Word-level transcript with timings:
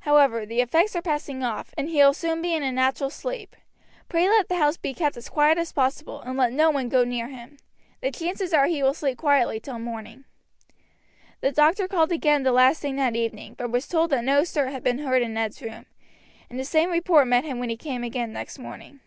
However, 0.00 0.44
the 0.44 0.60
effects 0.60 0.94
are 0.94 1.00
passing 1.00 1.42
off, 1.42 1.72
and 1.74 1.88
he 1.88 2.00
will 2.02 2.12
soon 2.12 2.42
be 2.42 2.52
in 2.54 2.62
a 2.62 2.70
natural 2.70 3.08
sleep. 3.08 3.56
Pray 4.10 4.28
let 4.28 4.50
the 4.50 4.58
house 4.58 4.76
be 4.76 4.92
kept 4.92 5.16
as 5.16 5.30
quiet 5.30 5.56
as 5.56 5.72
possible, 5.72 6.20
and 6.20 6.36
let 6.36 6.52
no 6.52 6.70
one 6.70 6.90
go 6.90 7.02
near 7.02 7.28
him. 7.28 7.56
The 8.02 8.10
chances 8.10 8.52
are 8.52 8.66
he 8.66 8.82
will 8.82 8.92
sleep 8.92 9.16
quietly 9.16 9.58
till 9.58 9.78
morning." 9.78 10.26
The 11.40 11.50
doctor 11.52 11.88
called 11.88 12.12
again 12.12 12.42
the 12.42 12.52
last 12.52 12.82
thing 12.82 12.96
that 12.96 13.16
evening, 13.16 13.54
but 13.56 13.70
was 13.70 13.88
told 13.88 14.10
that 14.10 14.22
no 14.22 14.44
stir 14.44 14.66
had 14.66 14.84
been 14.84 14.98
heard 14.98 15.22
in 15.22 15.32
Ned's 15.32 15.62
room, 15.62 15.86
and 16.50 16.58
the 16.60 16.64
same 16.66 16.90
report 16.90 17.26
met 17.26 17.44
him 17.44 17.58
when 17.58 17.70
he 17.70 17.76
came 17.78 18.04
again 18.04 18.34
next 18.34 18.58
morning. 18.58 19.00